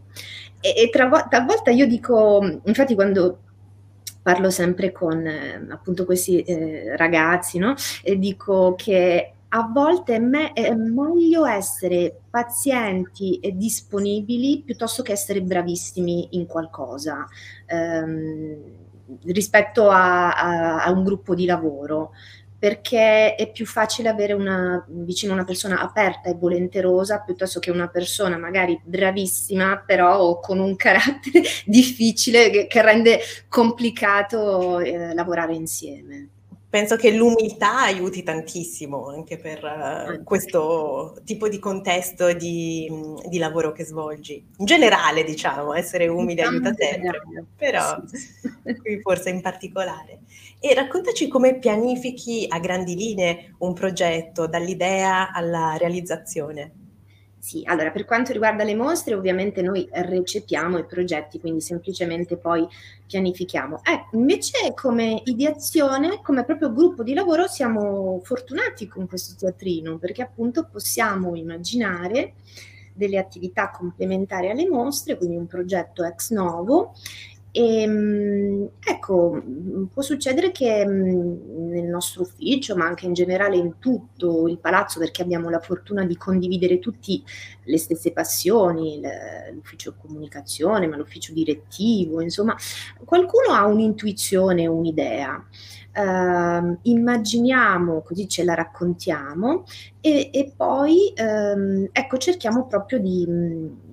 E, 0.60 0.74
e 0.76 0.90
talvolta 0.90 1.70
io 1.70 1.86
dico, 1.86 2.60
infatti 2.64 2.94
quando 2.94 3.38
parlo 4.22 4.50
sempre 4.50 4.92
con 4.92 5.26
eh, 5.26 5.66
appunto 5.70 6.04
questi 6.04 6.42
eh, 6.42 6.96
ragazzi, 6.96 7.58
no? 7.58 7.74
E 8.02 8.18
dico 8.18 8.74
che 8.76 9.32
a 9.50 9.62
volte 9.72 10.16
è, 10.16 10.18
me- 10.18 10.52
è, 10.52 10.74
meglio 10.74 11.46
essere 11.46 12.20
pazienti 12.28 13.38
e 13.38 13.56
disponibili 13.56 14.62
piuttosto 14.64 15.02
che 15.02 15.12
essere 15.12 15.40
bravissimi 15.40 16.28
in 16.32 16.46
qualcosa 16.46 17.26
ehm, 17.66 18.56
rispetto 19.24 19.88
a, 19.88 20.32
a, 20.32 20.84
a, 20.84 20.90
un 20.90 21.02
gruppo 21.02 21.34
di 21.34 21.46
lavoro 21.46 22.12
perché 22.58 23.36
è 23.36 23.50
più 23.50 23.64
facile 23.64 24.08
avere 24.08 24.32
una, 24.32 24.84
vicino 24.88 25.32
una 25.32 25.44
persona 25.44 25.80
aperta 25.80 26.28
e 26.28 26.34
volenterosa 26.34 27.20
piuttosto 27.20 27.60
che 27.60 27.70
una 27.70 27.88
persona 27.88 28.36
magari 28.36 28.78
bravissima 28.84 29.82
però 29.86 30.40
con 30.40 30.58
un 30.58 30.76
carattere 30.76 31.42
difficile 31.64 32.50
che, 32.50 32.66
che 32.66 32.82
rende 32.82 33.20
complicato 33.48 34.80
eh, 34.80 35.14
lavorare 35.14 35.54
insieme 35.54 36.28
penso 36.70 36.96
che 36.96 37.10
l'umiltà 37.10 37.80
aiuti 37.80 38.22
tantissimo 38.22 39.08
anche 39.08 39.38
per 39.38 39.62
uh, 39.64 40.22
questo 40.22 41.18
tipo 41.24 41.48
di 41.48 41.58
contesto 41.58 42.32
di, 42.32 42.90
di, 43.28 43.38
lavoro 43.38 43.72
che 43.72 43.84
svolgi. 43.84 44.44
In 44.58 44.66
generale, 44.66 45.24
diciamo, 45.24 45.74
essere 45.74 46.08
umile 46.08 46.42
aiuta 46.42 46.74
sempre, 46.74 47.22
però 47.56 47.96
qui 48.82 49.00
forse 49.00 49.30
in 49.30 49.40
particolare. 49.40 50.20
E 50.60 50.74
raccontaci 50.74 51.28
come 51.28 51.58
pianifichi 51.58 52.46
a 52.48 52.58
grandi 52.58 52.96
linee 52.96 53.54
un 53.58 53.72
progetto, 53.72 54.46
dall'idea 54.46 55.32
alla 55.32 55.76
realizzazione. 55.78 56.72
Sì, 57.40 57.62
allora 57.64 57.90
per 57.90 58.04
quanto 58.04 58.32
riguarda 58.32 58.64
le 58.64 58.74
mostre, 58.74 59.14
ovviamente 59.14 59.62
noi 59.62 59.88
recepiamo 59.90 60.76
i 60.78 60.84
progetti, 60.84 61.38
quindi 61.38 61.60
semplicemente 61.60 62.36
poi 62.36 62.66
pianifichiamo. 63.06 63.80
Eh, 63.84 64.16
invece 64.16 64.74
come 64.74 65.22
ideazione, 65.24 66.20
come 66.20 66.44
proprio 66.44 66.72
gruppo 66.72 67.04
di 67.04 67.14
lavoro, 67.14 67.46
siamo 67.46 68.20
fortunati 68.24 68.88
con 68.88 69.06
questo 69.06 69.34
teatrino, 69.38 69.98
perché 69.98 70.22
appunto 70.22 70.66
possiamo 70.70 71.36
immaginare 71.36 72.34
delle 72.92 73.18
attività 73.18 73.70
complementari 73.70 74.50
alle 74.50 74.68
mostre, 74.68 75.16
quindi 75.16 75.36
un 75.36 75.46
progetto 75.46 76.02
ex 76.04 76.32
novo 76.32 76.94
e, 77.50 77.82
ehm, 77.82 78.68
ecco, 78.80 79.42
può 79.92 80.02
succedere 80.02 80.52
che 80.52 80.86
mm, 80.86 81.70
nel 81.70 81.84
nostro 81.84 82.22
ufficio, 82.22 82.76
ma 82.76 82.86
anche 82.86 83.06
in 83.06 83.14
generale 83.14 83.56
in 83.56 83.78
tutto 83.78 84.46
il 84.48 84.58
palazzo, 84.58 84.98
perché 84.98 85.22
abbiamo 85.22 85.48
la 85.48 85.60
fortuna 85.60 86.04
di 86.04 86.16
condividere 86.16 86.78
tutti 86.78 87.22
le 87.64 87.78
stesse 87.78 88.12
passioni, 88.12 89.00
l'ufficio 89.52 89.94
comunicazione, 89.98 90.86
ma 90.86 90.96
l'ufficio 90.96 91.32
direttivo, 91.32 92.20
insomma, 92.20 92.56
qualcuno 93.04 93.52
ha 93.52 93.64
un'intuizione, 93.66 94.66
un'idea 94.66 95.44
eh, 95.92 96.78
immaginiamo, 96.82 98.02
così 98.02 98.28
ce 98.28 98.44
la 98.44 98.54
raccontiamo 98.54 99.64
e, 100.00 100.30
e 100.32 100.52
poi 100.56 101.12
ehm, 101.14 101.88
ecco 101.90 102.16
cerchiamo 102.18 102.66
proprio 102.66 103.00
di, 103.00 103.26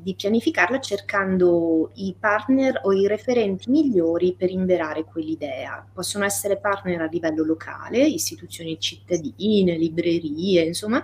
di, 0.01 0.13
pianificarla 0.13 0.79
cercando 0.79 1.91
i 1.95 2.15
partner 2.17 2.81
o 2.83 2.93
i 2.93 3.07
referenti 3.07 3.71
migliori 3.71 4.35
per 4.37 4.51
inverare 4.51 5.03
quell'idea. 5.05 5.85
Possono 5.91 6.25
essere 6.25 6.57
partner 6.57 7.01
a 7.01 7.09
livello 7.11 7.43
locale, 7.43 8.05
istituzioni 8.05 8.79
cittadine, 8.79 9.75
librerie, 9.75 10.63
insomma, 10.63 11.01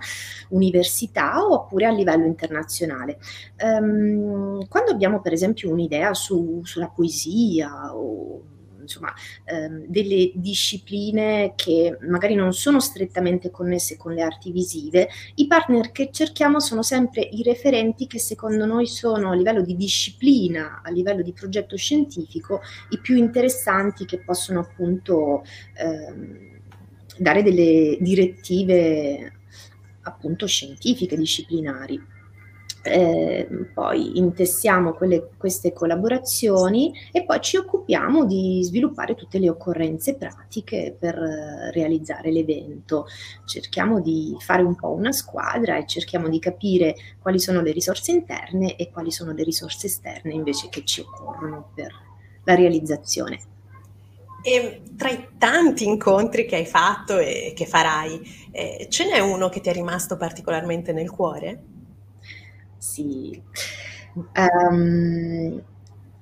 università 0.50 1.44
oppure 1.44 1.86
a 1.86 1.90
livello 1.90 2.26
internazionale. 2.26 3.18
Um, 3.60 4.66
quando 4.68 4.92
abbiamo 4.92 5.20
per 5.20 5.32
esempio 5.32 5.70
un'idea 5.70 6.14
su, 6.14 6.60
sulla 6.62 6.88
poesia 6.88 7.94
o 7.96 8.42
insomma, 8.82 9.12
ehm, 9.44 9.86
delle 9.86 10.30
discipline 10.34 11.54
che 11.56 11.96
magari 12.08 12.34
non 12.34 12.52
sono 12.52 12.80
strettamente 12.80 13.50
connesse 13.50 13.96
con 13.96 14.12
le 14.12 14.22
arti 14.22 14.52
visive, 14.52 15.08
i 15.36 15.46
partner 15.46 15.90
che 15.92 16.10
cerchiamo 16.12 16.60
sono 16.60 16.82
sempre 16.82 17.22
i 17.22 17.42
referenti 17.42 18.06
che 18.06 18.18
secondo 18.18 18.66
noi 18.66 18.86
sono 18.86 19.30
a 19.30 19.34
livello 19.34 19.62
di 19.62 19.76
disciplina, 19.76 20.80
a 20.84 20.90
livello 20.90 21.22
di 21.22 21.32
progetto 21.32 21.76
scientifico, 21.76 22.60
i 22.90 22.98
più 22.98 23.16
interessanti 23.16 24.04
che 24.04 24.18
possono 24.18 24.60
appunto 24.60 25.44
ehm, 25.74 26.50
dare 27.16 27.42
delle 27.42 27.96
direttive 28.00 29.32
appunto 30.02 30.46
scientifiche, 30.46 31.16
disciplinari. 31.16 32.11
Eh, 32.84 33.46
poi 33.72 34.18
intessiamo 34.18 34.92
quelle, 34.94 35.28
queste 35.36 35.72
collaborazioni 35.72 36.92
e 37.12 37.24
poi 37.24 37.40
ci 37.40 37.56
occupiamo 37.56 38.24
di 38.24 38.60
sviluppare 38.64 39.14
tutte 39.14 39.38
le 39.38 39.48
occorrenze 39.48 40.16
pratiche 40.16 40.96
per 40.98 41.16
eh, 41.16 41.70
realizzare 41.70 42.32
l'evento. 42.32 43.06
Cerchiamo 43.44 44.00
di 44.00 44.36
fare 44.40 44.62
un 44.62 44.74
po' 44.74 44.90
una 44.90 45.12
squadra 45.12 45.76
e 45.76 45.86
cerchiamo 45.86 46.28
di 46.28 46.40
capire 46.40 46.96
quali 47.20 47.38
sono 47.38 47.60
le 47.60 47.70
risorse 47.70 48.10
interne 48.10 48.74
e 48.74 48.90
quali 48.90 49.12
sono 49.12 49.32
le 49.32 49.44
risorse 49.44 49.86
esterne 49.86 50.34
invece 50.34 50.68
che 50.68 50.84
ci 50.84 51.02
occorrono 51.02 51.70
per 51.74 51.92
la 52.42 52.54
realizzazione. 52.56 53.38
E 54.44 54.82
tra 54.96 55.08
i 55.08 55.28
tanti 55.38 55.84
incontri 55.84 56.46
che 56.46 56.56
hai 56.56 56.66
fatto 56.66 57.16
e 57.16 57.52
che 57.54 57.64
farai, 57.64 58.50
eh, 58.50 58.86
ce 58.90 59.08
n'è 59.08 59.20
uno 59.20 59.48
che 59.48 59.60
ti 59.60 59.68
è 59.68 59.72
rimasto 59.72 60.16
particolarmente 60.16 60.92
nel 60.92 61.10
cuore? 61.10 61.71
Sì. 62.82 63.40
Um, 64.34 65.62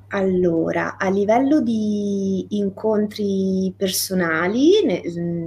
allora, 0.09 0.99
a 0.99 1.09
livello 1.09 1.63
di 1.63 2.45
incontri 2.51 3.73
personali, 3.75 4.85
ne, 4.85 5.01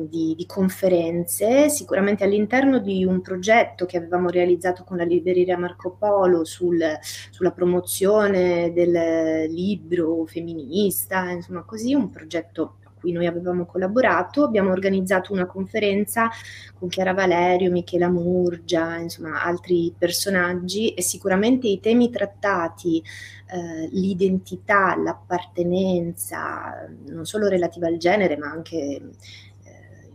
di, 0.09 0.33
di, 0.35 0.45
conferenze, 0.47 1.69
sicuramente 1.69 2.23
all'interno 2.23 2.79
di 2.79 3.05
un 3.05 3.21
progetto 3.21 3.85
che 3.85 3.97
avevamo 3.97 4.29
realizzato 4.29 4.83
con 4.83 4.97
la 4.97 5.03
libreria 5.03 5.55
Marco 5.55 5.91
Polo 5.91 6.45
sul, 6.45 6.81
sulla 7.29 7.51
promozione 7.51 8.73
del 8.73 9.51
libro 9.51 10.25
femminista, 10.25 11.29
insomma 11.29 11.61
così, 11.63 11.93
un 11.93 12.09
progetto 12.09 12.77
cui 13.03 13.11
noi 13.11 13.25
avevamo 13.25 13.65
collaborato, 13.65 14.45
abbiamo 14.45 14.71
organizzato 14.71 15.33
una 15.33 15.45
conferenza 15.45 16.29
con 16.73 16.87
Chiara 16.87 17.13
Valerio, 17.13 17.69
Michela 17.69 18.07
Murgia, 18.07 18.95
insomma 18.95 19.43
altri 19.43 19.93
personaggi 19.97 20.93
e 20.93 21.01
sicuramente 21.01 21.67
i 21.67 21.81
temi 21.81 22.09
trattati, 22.09 23.03
eh, 23.51 23.89
l'identità, 23.91 24.95
l'appartenenza, 24.95 26.87
non 27.07 27.25
solo 27.25 27.49
relativa 27.49 27.87
al 27.87 27.97
genere, 27.97 28.37
ma 28.37 28.49
anche 28.49 28.77
eh, 28.77 29.01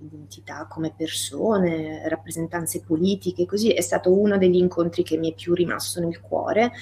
identità 0.00 0.66
come 0.66 0.95
persone, 0.97 2.09
rappresentanze 2.09 2.80
politiche, 2.80 3.45
così 3.45 3.73
è 3.73 3.83
stato 3.83 4.18
uno 4.18 4.38
degli 4.38 4.57
incontri 4.57 5.02
che 5.02 5.18
mi 5.18 5.30
è 5.33 5.35
più 5.35 5.52
rimasto 5.52 6.00
nel 6.00 6.23
cuore, 6.23 6.73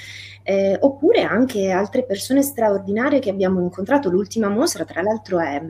eh, 0.44 0.76
oppure 0.80 1.22
anche 1.22 1.70
altre 1.70 2.04
persone 2.04 2.42
straordinarie 2.42 3.18
che 3.18 3.30
abbiamo 3.30 3.60
incontrato. 3.60 4.08
L'ultima 4.08 4.48
mostra, 4.48 4.84
tra 4.84 5.02
l'altro, 5.02 5.40
è 5.40 5.60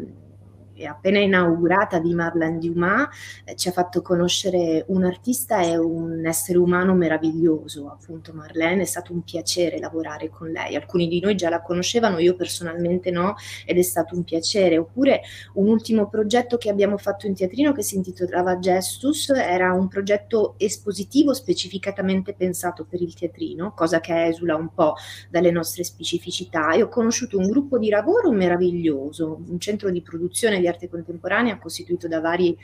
è 0.76 0.85
appena 0.85 1.18
inaugurata 1.18 1.99
di 1.99 2.14
Marlène 2.14 2.59
Dumas, 2.59 3.09
eh, 3.45 3.56
ci 3.56 3.68
ha 3.68 3.73
fatto 3.73 4.02
conoscere 4.02 4.85
un 4.88 5.04
artista 5.04 5.62
e 5.62 5.76
un 5.76 6.25
essere 6.26 6.59
umano 6.59 6.95
meraviglioso, 6.95 7.88
appunto 7.88 8.33
Marlène, 8.35 8.83
è 8.83 8.85
stato 8.85 9.12
un 9.12 9.23
piacere 9.23 9.78
lavorare 9.78 10.28
con 10.28 10.50
lei, 10.50 10.76
alcuni 10.76 11.09
di 11.09 11.21
noi 11.21 11.35
già 11.35 11.49
la 11.49 11.62
conoscevano, 11.62 12.18
io 12.18 12.37
personalmente 12.37 13.11
no, 13.11 13.35
ed 13.64 13.78
è 13.78 13.83
stato 13.83 14.14
un 14.14 14.25
piacere, 14.25 14.76
oppure 14.76 15.23
un 15.54 15.68
ultimo 15.68 16.09
progetto 16.09 16.59
che 16.59 16.68
abbiamo 16.68 16.99
fatto 16.99 17.26
in 17.26 17.35
teatrino 17.35 17.73
che 17.73 17.83
si 17.83 17.97
intitolava 17.97 18.59
Gestus, 18.59 19.30
era 19.30 19.73
un 19.73 19.88
progetto 19.88 20.54
espositivo 20.59 21.33
specificatamente 21.33 22.35
pensato 22.35 22.85
per 22.85 23.00
il 23.00 23.14
teatrino, 23.14 23.73
cosa 23.73 24.00
che 24.00 24.26
esula 24.26 24.56
un 24.56 24.73
po' 24.75 24.95
dalle 25.30 25.50
nostre 25.50 25.85
specificità, 25.85 26.73
e 26.73 26.83
ho 26.83 26.88
conosciuto 26.88 27.38
un 27.38 27.49
gruppo 27.49 27.78
di 27.78 27.88
lavoro 27.88 28.30
meraviglioso, 28.30 29.40
un 29.49 29.59
centro 29.59 29.90
di 29.90 30.02
produzione 30.02 30.61
di 30.61 30.66
arte 30.67 30.89
contemporanea 30.89 31.59
costituito 31.59 32.09
da 32.09 32.21
vari 32.21 32.57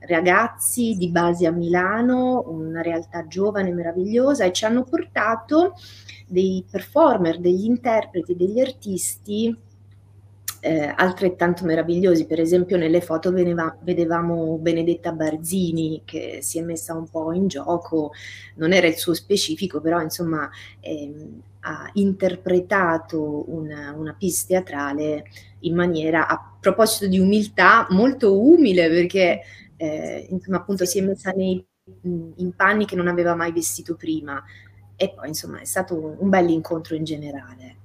ragazzi 0.00 0.94
di 0.96 1.08
base 1.10 1.46
a 1.46 1.50
Milano, 1.50 2.44
una 2.48 2.82
realtà 2.82 3.26
giovane 3.26 3.72
meravigliosa 3.72 4.44
e 4.44 4.52
ci 4.52 4.64
hanno 4.64 4.84
portato 4.84 5.74
dei 6.26 6.64
performer, 6.70 7.40
degli 7.40 7.64
interpreti, 7.64 8.36
degli 8.36 8.60
artisti 8.60 9.56
eh, 10.60 10.92
altrettanto 10.94 11.64
meravigliosi. 11.64 12.26
Per 12.26 12.40
esempio 12.40 12.76
nelle 12.76 13.00
foto 13.00 13.32
veneva, 13.32 13.76
vedevamo 13.82 14.58
Benedetta 14.58 15.12
Barzini 15.12 16.02
che 16.04 16.38
si 16.42 16.58
è 16.58 16.62
messa 16.62 16.94
un 16.94 17.08
po' 17.08 17.32
in 17.32 17.46
gioco, 17.46 18.12
non 18.56 18.72
era 18.72 18.86
il 18.86 18.96
suo 18.96 19.14
specifico, 19.14 19.80
però 19.80 20.00
insomma 20.00 20.48
ehm, 20.80 21.42
ha 21.60 21.90
interpretato 21.94 23.44
una, 23.52 23.92
una 23.96 24.14
piece 24.16 24.46
teatrale 24.46 25.24
in 25.60 25.74
maniera, 25.74 26.26
a 26.26 26.56
proposito 26.60 27.06
di 27.06 27.18
umiltà, 27.18 27.86
molto 27.90 28.40
umile 28.40 28.88
perché 28.88 29.40
eh, 29.76 30.26
insomma 30.30 30.58
appunto 30.58 30.84
si 30.84 30.98
è 30.98 31.02
messa 31.02 31.30
nei, 31.32 31.64
in 32.02 32.52
panni 32.54 32.84
che 32.84 32.96
non 32.96 33.08
aveva 33.08 33.34
mai 33.34 33.52
vestito 33.52 33.96
prima 33.96 34.42
e 34.96 35.12
poi 35.14 35.28
insomma 35.28 35.60
è 35.60 35.64
stato 35.64 35.94
un, 35.94 36.16
un 36.18 36.28
bel 36.28 36.50
incontro 36.50 36.94
in 36.94 37.04
generale. 37.04 37.77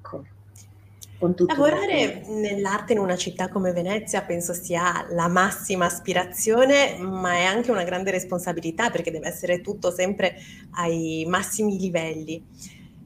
Ecco. 1.26 1.46
Lavorare 1.46 2.24
nell'arte 2.28 2.94
in 2.94 3.00
una 3.00 3.16
città 3.16 3.48
come 3.48 3.72
Venezia 3.72 4.22
penso 4.24 4.54
sia 4.54 5.06
la 5.10 5.28
massima 5.28 5.86
aspirazione, 5.86 6.98
ma 7.00 7.34
è 7.34 7.44
anche 7.44 7.72
una 7.72 7.84
grande 7.84 8.12
responsabilità 8.12 8.90
perché 8.90 9.12
deve 9.12 9.28
essere 9.28 9.62
tutto 9.62 9.90
sempre 9.92 10.36
ai 10.72 11.26
massimi 11.28 11.80
livelli. 11.80 12.46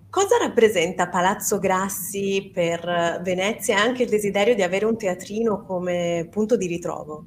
Cosa 0.09 0.37
rappresenta 0.37 1.09
Palazzo 1.09 1.59
Grassi 1.59 2.49
per 2.51 3.19
Venezia 3.21 3.75
e 3.75 3.79
anche 3.79 4.03
il 4.03 4.09
desiderio 4.09 4.55
di 4.55 4.63
avere 4.63 4.85
un 4.85 4.97
teatrino 4.97 5.63
come 5.63 6.27
punto 6.31 6.57
di 6.57 6.65
ritrovo? 6.65 7.25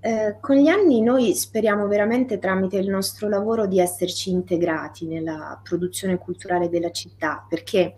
Eh, 0.00 0.36
con 0.40 0.56
gli 0.56 0.68
anni 0.68 1.00
noi 1.00 1.34
speriamo 1.34 1.86
veramente 1.88 2.38
tramite 2.38 2.76
il 2.76 2.88
nostro 2.88 3.28
lavoro 3.28 3.66
di 3.66 3.80
esserci 3.80 4.30
integrati 4.30 5.06
nella 5.06 5.58
produzione 5.62 6.18
culturale 6.18 6.68
della 6.68 6.90
città, 6.90 7.44
perché 7.48 7.94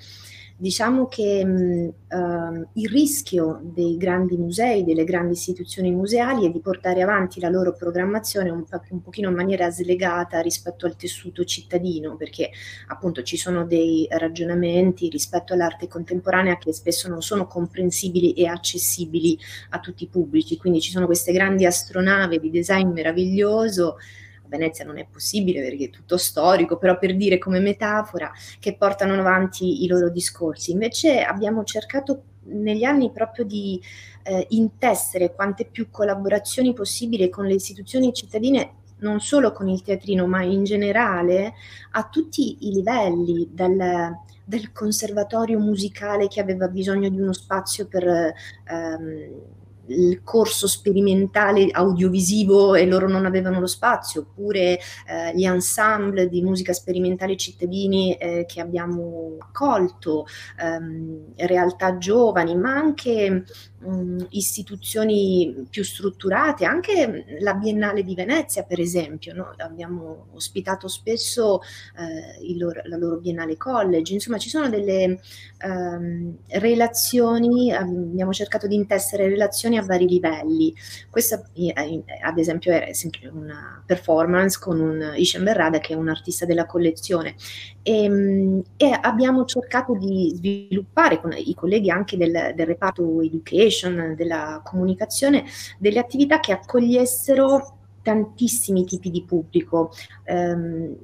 Diciamo 0.60 1.06
che 1.06 1.44
mh, 1.44 1.92
uh, 2.08 2.68
il 2.72 2.88
rischio 2.88 3.60
dei 3.62 3.96
grandi 3.96 4.36
musei, 4.36 4.82
delle 4.82 5.04
grandi 5.04 5.34
istituzioni 5.34 5.92
museali 5.92 6.46
è 6.46 6.50
di 6.50 6.58
portare 6.58 7.00
avanti 7.00 7.38
la 7.38 7.48
loro 7.48 7.74
programmazione 7.74 8.50
un, 8.50 8.64
po- 8.64 8.82
un 8.90 9.00
pochino 9.00 9.28
in 9.28 9.36
maniera 9.36 9.70
slegata 9.70 10.40
rispetto 10.40 10.84
al 10.86 10.96
tessuto 10.96 11.44
cittadino, 11.44 12.16
perché 12.16 12.50
appunto 12.88 13.22
ci 13.22 13.36
sono 13.36 13.64
dei 13.64 14.08
ragionamenti 14.10 15.08
rispetto 15.08 15.52
all'arte 15.52 15.86
contemporanea 15.86 16.58
che 16.58 16.72
spesso 16.72 17.06
non 17.08 17.22
sono 17.22 17.46
comprensibili 17.46 18.32
e 18.32 18.48
accessibili 18.48 19.38
a 19.70 19.78
tutti 19.78 20.02
i 20.02 20.08
pubblici, 20.08 20.56
quindi 20.56 20.80
ci 20.80 20.90
sono 20.90 21.06
queste 21.06 21.30
grandi 21.30 21.66
astronavi 21.66 22.40
di 22.40 22.50
design 22.50 22.88
meraviglioso 22.88 23.98
Venezia 24.48 24.84
non 24.84 24.98
è 24.98 25.06
possibile 25.10 25.62
perché 25.62 25.84
è 25.86 25.90
tutto 25.90 26.16
storico, 26.16 26.76
però 26.78 26.98
per 26.98 27.16
dire 27.16 27.38
come 27.38 27.60
metafora 27.60 28.32
che 28.58 28.74
portano 28.74 29.14
avanti 29.14 29.84
i 29.84 29.86
loro 29.86 30.08
discorsi. 30.10 30.72
Invece 30.72 31.22
abbiamo 31.22 31.64
cercato 31.64 32.22
negli 32.48 32.84
anni 32.84 33.10
proprio 33.12 33.44
di 33.44 33.80
eh, 34.22 34.46
intessere 34.50 35.34
quante 35.34 35.66
più 35.66 35.90
collaborazioni 35.90 36.72
possibili 36.72 37.28
con 37.28 37.46
le 37.46 37.54
istituzioni 37.54 38.12
cittadine 38.12 38.72
non 39.00 39.20
solo 39.20 39.52
con 39.52 39.68
il 39.68 39.82
teatrino, 39.82 40.26
ma 40.26 40.42
in 40.42 40.64
generale 40.64 41.54
a 41.92 42.08
tutti 42.08 42.66
i 42.66 42.72
livelli, 42.72 43.48
dal, 43.52 44.16
del 44.44 44.72
conservatorio 44.72 45.58
musicale 45.58 46.26
che 46.26 46.40
aveva 46.40 46.68
bisogno 46.68 47.08
di 47.08 47.20
uno 47.20 47.32
spazio 47.32 47.86
per 47.86 48.04
ehm, 48.06 49.30
il 49.88 50.22
corso 50.22 50.66
sperimentale 50.66 51.68
audiovisivo 51.70 52.74
e 52.74 52.86
loro 52.86 53.08
non 53.08 53.26
avevano 53.26 53.60
lo 53.60 53.66
spazio, 53.66 54.22
oppure 54.22 54.78
eh, 55.06 55.34
gli 55.34 55.44
ensemble 55.44 56.28
di 56.28 56.42
musica 56.42 56.72
sperimentale 56.72 57.36
cittadini 57.36 58.14
eh, 58.14 58.44
che 58.46 58.60
abbiamo 58.60 59.36
accolto, 59.38 60.26
ehm, 60.60 61.32
realtà 61.36 61.98
giovani, 61.98 62.56
ma 62.56 62.72
anche 62.72 63.44
mh, 63.78 64.26
istituzioni 64.30 65.66
più 65.70 65.84
strutturate, 65.84 66.64
anche 66.64 67.24
la 67.40 67.54
Biennale 67.54 68.02
di 68.02 68.14
Venezia, 68.14 68.64
per 68.64 68.80
esempio, 68.80 69.34
no? 69.34 69.54
abbiamo 69.56 70.26
ospitato 70.32 70.88
spesso 70.88 71.60
eh, 71.96 72.56
loro, 72.56 72.80
la 72.84 72.96
loro 72.96 73.18
Biennale 73.18 73.56
College, 73.56 74.12
insomma 74.12 74.38
ci 74.38 74.48
sono 74.48 74.68
delle 74.68 75.20
ehm, 75.58 76.36
relazioni, 76.48 77.72
abbiamo 77.72 78.32
cercato 78.32 78.66
di 78.66 78.74
intessere 78.74 79.28
relazioni 79.28 79.77
a 79.78 79.84
vari 79.84 80.06
livelli. 80.06 80.74
Questa 81.10 81.42
ad 82.22 82.38
esempio 82.38 82.72
è 82.72 82.92
una 83.32 83.82
performance 83.84 84.58
con 84.60 84.80
un 84.80 85.14
Ishan 85.16 85.44
Berrada 85.44 85.78
che 85.78 85.92
è 85.92 85.96
un 85.96 86.08
artista 86.08 86.44
della 86.44 86.66
collezione 86.66 87.34
e, 87.82 88.04
ehm, 88.04 88.62
e 88.76 88.98
abbiamo 89.00 89.44
cercato 89.44 89.94
di 89.94 90.32
sviluppare 90.34 91.20
con 91.20 91.32
i 91.36 91.54
colleghi 91.54 91.90
anche 91.90 92.16
del, 92.16 92.52
del 92.54 92.66
reparto 92.66 93.20
education 93.20 94.14
della 94.16 94.60
comunicazione, 94.64 95.44
delle 95.78 95.98
attività 95.98 96.40
che 96.40 96.52
accogliessero 96.52 97.76
tantissimi 98.02 98.84
tipi 98.84 99.10
di 99.10 99.24
pubblico. 99.24 99.92
Um, 100.26 100.96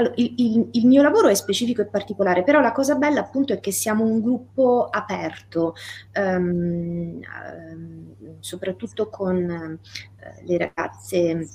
allora, 0.00 0.14
il, 0.16 0.34
il, 0.36 0.68
il, 0.72 0.86
mio 0.86 1.02
lavoro 1.02 1.28
è 1.28 1.34
specifico 1.34 1.82
e 1.82 1.86
particolare, 1.86 2.42
però 2.42 2.60
la 2.60 2.72
cosa 2.72 2.94
bella 2.94 3.20
appunto 3.20 3.52
è 3.52 3.60
che 3.60 3.70
siamo 3.70 4.04
un 4.04 4.20
gruppo 4.20 4.88
aperto, 4.90 5.74
um, 6.16 7.20
um, 7.20 8.14
soprattutto 8.40 9.08
con 9.08 9.36
uh, 9.36 10.46
le 10.46 10.58
ragazze 10.58 11.48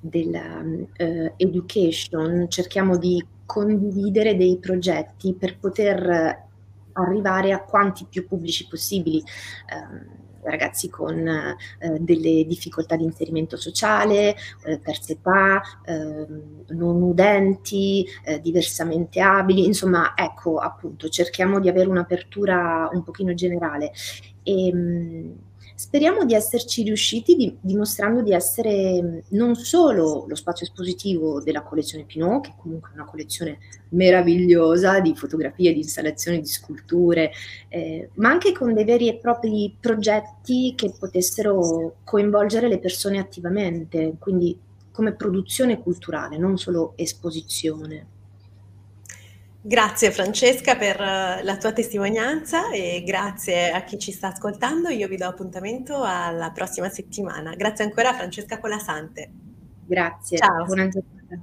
della 0.00 0.60
uh, 0.62 1.32
education, 1.36 2.48
cerchiamo 2.48 2.96
di 2.96 3.24
condividere 3.44 4.36
dei 4.36 4.58
progetti 4.58 5.34
per 5.34 5.58
poter 5.58 6.46
arrivare 6.92 7.52
a 7.52 7.62
quanti 7.62 8.06
più 8.08 8.26
pubblici 8.26 8.66
possibili. 8.68 9.18
Eh, 9.18 10.26
ragazzi 10.50 10.88
con 10.88 11.26
eh, 11.26 11.56
delle 12.00 12.44
difficoltà 12.44 12.96
di 12.96 13.04
inserimento 13.04 13.56
sociale, 13.56 14.36
eh, 14.64 14.80
terza 14.80 15.12
età, 15.12 15.62
eh, 15.84 16.26
non 16.68 17.02
udenti, 17.02 18.06
eh, 18.24 18.40
diversamente 18.40 19.20
abili, 19.20 19.64
insomma, 19.64 20.12
ecco, 20.16 20.58
appunto, 20.58 21.08
cerchiamo 21.08 21.60
di 21.60 21.68
avere 21.68 21.88
un'apertura 21.88 22.88
un 22.92 23.02
pochino 23.02 23.34
generale. 23.34 23.92
E, 24.42 24.68
ehm, 24.68 25.27
Speriamo 25.78 26.24
di 26.24 26.34
esserci 26.34 26.82
riusciti 26.82 27.36
di, 27.36 27.56
dimostrando 27.60 28.20
di 28.20 28.32
essere 28.32 29.22
non 29.28 29.54
solo 29.54 30.24
lo 30.26 30.34
spazio 30.34 30.66
espositivo 30.66 31.40
della 31.40 31.62
collezione 31.62 32.02
Pinot, 32.04 32.46
che 32.46 32.54
comunque 32.58 32.90
è 32.90 32.94
una 32.94 33.04
collezione 33.04 33.60
meravigliosa 33.90 34.98
di 34.98 35.14
fotografie, 35.14 35.72
di 35.72 35.78
installazioni, 35.78 36.40
di 36.40 36.48
sculture, 36.48 37.30
eh, 37.68 38.10
ma 38.14 38.28
anche 38.28 38.50
con 38.50 38.74
dei 38.74 38.84
veri 38.84 39.06
e 39.06 39.18
propri 39.18 39.76
progetti 39.78 40.74
che 40.74 40.92
potessero 40.98 41.98
coinvolgere 42.02 42.66
le 42.66 42.80
persone 42.80 43.20
attivamente, 43.20 44.16
quindi 44.18 44.58
come 44.90 45.14
produzione 45.14 45.80
culturale, 45.80 46.38
non 46.38 46.58
solo 46.58 46.94
esposizione. 46.96 48.17
Grazie 49.68 50.10
Francesca 50.12 50.76
per 50.76 50.98
eh, 50.98 51.42
la 51.42 51.58
tua 51.58 51.72
testimonianza 51.72 52.70
e 52.70 53.02
grazie 53.04 53.70
a 53.70 53.82
chi 53.82 53.98
ci 53.98 54.12
sta 54.12 54.28
ascoltando. 54.28 54.88
Io 54.88 55.06
vi 55.08 55.18
do 55.18 55.26
appuntamento 55.26 56.02
alla 56.02 56.52
prossima 56.52 56.88
settimana. 56.88 57.54
Grazie 57.54 57.84
ancora 57.84 58.08
a 58.08 58.14
Francesca 58.14 58.60
Colasante. 58.60 59.30
Grazie. 59.84 60.38
Ciao. 60.38 60.64
Buona 60.64 60.88
giornata. 60.88 61.38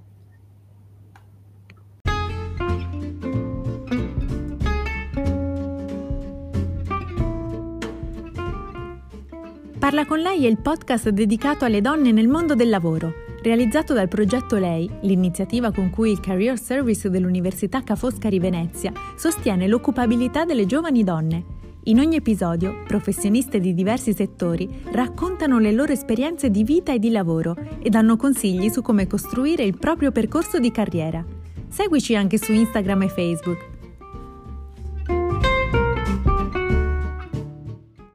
Parla 9.78 10.06
con 10.08 10.18
lei 10.18 10.46
è 10.46 10.50
il 10.50 10.58
podcast 10.58 11.10
dedicato 11.10 11.64
alle 11.64 11.80
donne 11.80 12.12
nel 12.12 12.28
mondo 12.28 12.56
del 12.56 12.70
lavoro 12.70 13.25
realizzato 13.46 13.94
dal 13.94 14.08
progetto 14.08 14.56
Lei, 14.56 14.90
l'iniziativa 15.02 15.72
con 15.72 15.92
cui 15.92 16.10
il 16.10 16.20
Career 16.20 16.60
Service 16.60 17.12
dell'Università 17.12 17.84
Ca' 17.84 17.96
Foscari 17.96 18.40
Venezia 18.40 18.92
sostiene 19.16 19.68
l'occupabilità 19.68 20.46
delle 20.46 20.66
giovani 20.66 21.04
donne. 21.04 21.44
In 21.84 22.00
ogni 22.00 22.16
episodio, 22.16 22.82
professioniste 22.88 23.60
di 23.60 23.76
diversi 23.76 24.16
settori 24.16 24.82
raccontano 24.86 25.60
le 25.60 25.72
loro 25.72 25.92
esperienze 25.92 26.50
di 26.50 26.64
vita 26.64 26.92
e 26.92 26.98
di 26.98 27.12
lavoro 27.12 27.56
e 27.80 27.88
danno 27.92 28.18
consigli 28.18 28.70
su 28.70 28.82
come 28.82 29.06
costruire 29.06 29.62
il 29.62 29.78
proprio 29.78 30.12
percorso 30.12 30.58
di 30.58 30.72
carriera. 30.72 31.24
Seguici 31.68 32.16
anche 32.16 32.40
su 32.40 32.52
Instagram 32.52 33.04
e 33.04 33.10
Facebook 33.10 33.75